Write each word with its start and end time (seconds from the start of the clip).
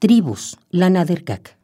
Tribus, 0.00 0.56
Lana 0.70 1.04
Derkak. 1.04 1.56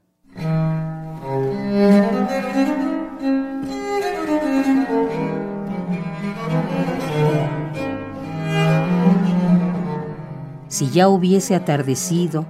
Si 10.66 10.90
ya 10.90 11.08
hubiese 11.08 11.54
atardecido 11.54 12.44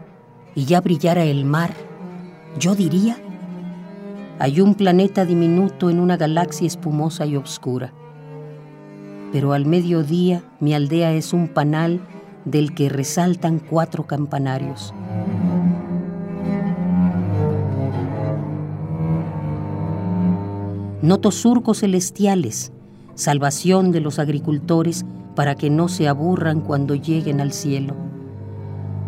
y 0.54 0.64
ya 0.64 0.80
brillara 0.80 1.24
el 1.24 1.44
mar, 1.44 1.74
yo 2.58 2.74
diría, 2.74 3.18
hay 4.38 4.62
un 4.62 4.76
planeta 4.76 5.26
diminuto 5.26 5.90
en 5.90 6.00
una 6.00 6.16
galaxia 6.16 6.66
espumosa 6.66 7.26
y 7.26 7.36
oscura. 7.36 7.92
Pero 9.32 9.52
al 9.52 9.66
mediodía 9.66 10.44
mi 10.60 10.72
aldea 10.72 11.12
es 11.12 11.34
un 11.34 11.46
panal 11.48 12.00
del 12.46 12.74
que 12.74 12.88
resaltan 12.88 13.58
cuatro 13.58 14.06
campanarios. 14.06 14.94
Noto 21.04 21.32
surcos 21.32 21.80
celestiales, 21.80 22.72
salvación 23.14 23.92
de 23.92 24.00
los 24.00 24.18
agricultores 24.18 25.04
para 25.36 25.54
que 25.54 25.68
no 25.68 25.88
se 25.88 26.08
aburran 26.08 26.62
cuando 26.62 26.94
lleguen 26.94 27.42
al 27.42 27.52
cielo, 27.52 27.94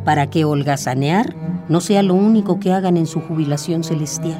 para 0.04 0.28
que 0.28 0.44
holgazanear 0.44 1.34
no 1.70 1.80
sea 1.80 2.02
lo 2.02 2.12
único 2.12 2.60
que 2.60 2.70
hagan 2.70 2.98
en 2.98 3.06
su 3.06 3.22
jubilación 3.22 3.82
celestial. 3.82 4.38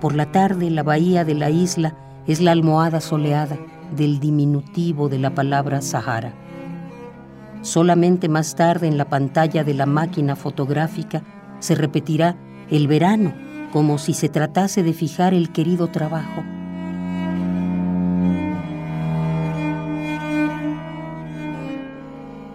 Por 0.00 0.14
la 0.14 0.32
tarde 0.32 0.70
la 0.70 0.82
bahía 0.82 1.26
de 1.26 1.34
la 1.34 1.50
isla 1.50 1.94
es 2.26 2.40
la 2.40 2.52
almohada 2.52 3.02
soleada 3.02 3.58
del 3.94 4.18
diminutivo 4.18 5.10
de 5.10 5.18
la 5.18 5.34
palabra 5.34 5.82
Sahara. 5.82 6.32
Solamente 7.60 8.30
más 8.30 8.54
tarde 8.54 8.86
en 8.86 8.96
la 8.96 9.10
pantalla 9.10 9.62
de 9.62 9.74
la 9.74 9.84
máquina 9.84 10.36
fotográfica 10.36 11.22
se 11.60 11.74
repetirá 11.74 12.36
el 12.70 12.88
verano 12.88 13.32
como 13.72 13.98
si 13.98 14.14
se 14.14 14.28
tratase 14.28 14.82
de 14.82 14.92
fijar 14.92 15.34
el 15.34 15.52
querido 15.52 15.88
trabajo. 15.88 16.42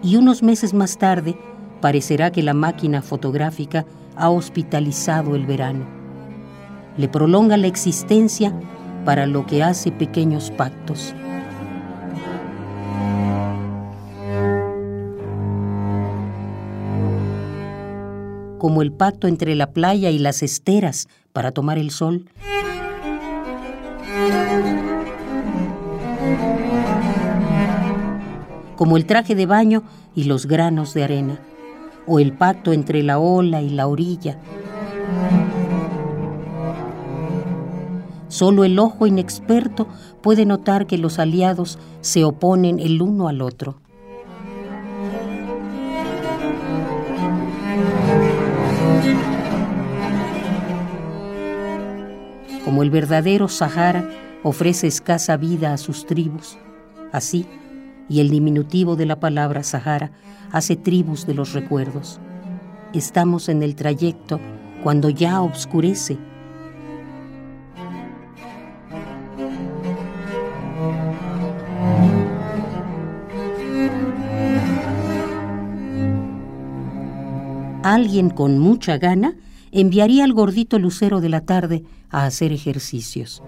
Y 0.02 0.16
unos 0.16 0.42
meses 0.42 0.74
más 0.74 0.98
tarde 0.98 1.36
parecerá 1.80 2.30
que 2.30 2.42
la 2.42 2.52
máquina 2.52 3.00
fotográfica 3.00 3.86
ha 4.16 4.28
hospitalizado 4.28 5.34
el 5.34 5.46
verano. 5.46 5.86
Le 6.96 7.08
prolonga 7.08 7.56
la 7.56 7.66
existencia 7.66 8.52
para 9.04 9.26
lo 9.26 9.46
que 9.46 9.62
hace 9.62 9.90
pequeños 9.90 10.50
pactos. 10.50 11.14
Como 18.64 18.80
el 18.80 18.92
pacto 18.92 19.28
entre 19.28 19.54
la 19.56 19.72
playa 19.72 20.08
y 20.08 20.18
las 20.18 20.42
esteras 20.42 21.06
para 21.34 21.52
tomar 21.52 21.76
el 21.76 21.90
sol. 21.90 22.30
Como 28.74 28.96
el 28.96 29.04
traje 29.04 29.34
de 29.34 29.44
baño 29.44 29.82
y 30.14 30.24
los 30.24 30.46
granos 30.46 30.94
de 30.94 31.04
arena, 31.04 31.40
o 32.06 32.18
el 32.20 32.32
pacto 32.32 32.72
entre 32.72 33.02
la 33.02 33.18
ola 33.18 33.60
y 33.60 33.68
la 33.68 33.86
orilla. 33.86 34.38
Solo 38.28 38.64
el 38.64 38.78
ojo 38.78 39.06
inexperto 39.06 39.88
puede 40.22 40.46
notar 40.46 40.86
que 40.86 40.96
los 40.96 41.18
aliados 41.18 41.78
se 42.00 42.24
oponen 42.24 42.78
el 42.78 43.02
uno 43.02 43.28
al 43.28 43.42
otro. 43.42 43.83
Como 52.74 52.82
el 52.82 52.90
verdadero 52.90 53.46
Sahara 53.46 54.10
ofrece 54.42 54.88
escasa 54.88 55.36
vida 55.36 55.72
a 55.72 55.76
sus 55.76 56.06
tribus, 56.06 56.58
así, 57.12 57.46
y 58.08 58.18
el 58.18 58.30
diminutivo 58.30 58.96
de 58.96 59.06
la 59.06 59.20
palabra 59.20 59.62
Sahara 59.62 60.10
hace 60.50 60.74
tribus 60.74 61.24
de 61.24 61.34
los 61.34 61.52
recuerdos. 61.52 62.18
Estamos 62.92 63.48
en 63.48 63.62
el 63.62 63.76
trayecto 63.76 64.40
cuando 64.82 65.08
ya 65.08 65.40
oscurece. 65.40 66.18
Alguien 77.84 78.30
con 78.30 78.58
mucha 78.58 78.98
gana 78.98 79.36
enviaría 79.74 80.22
al 80.22 80.32
gordito 80.32 80.78
lucero 80.78 81.20
de 81.20 81.28
la 81.28 81.40
tarde 81.40 81.82
a 82.08 82.24
hacer 82.26 82.52
ejercicios. 82.52 83.42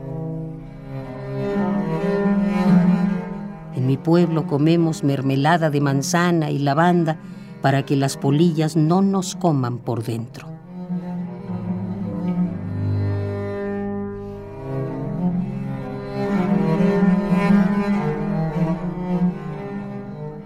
En 3.77 3.87
mi 3.87 3.97
pueblo 3.97 4.49
comemos 4.49 5.05
mermelada 5.05 5.71
de 5.71 5.81
manzana 5.81 6.51
y 6.51 6.59
lavanda 6.59 7.17
para 7.63 7.85
que 7.85 7.95
las 7.95 8.17
polillas 8.17 8.75
no 8.75 9.03
nos 9.03 9.37
coman 9.37 9.79
por 9.79 10.03
dentro. 10.03 10.49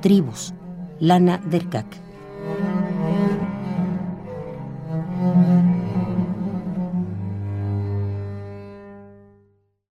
Tribus, 0.02 0.52
Lana 0.98 1.38
Derkak. 1.38 2.09